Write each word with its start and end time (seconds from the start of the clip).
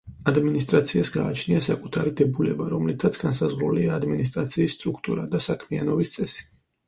ადმინისტრაციას 0.29 1.09
გააჩნია 1.15 1.59
საკუთარი 1.65 2.13
დებულება, 2.21 2.69
რომლითაც 2.71 3.19
განსაზღვრულია 3.25 3.93
ადმინისტრაციის 3.99 4.79
სტრუქტურა 4.79 5.27
და 5.35 5.45
საქმიანობის 5.49 6.15
წესი. 6.17 6.43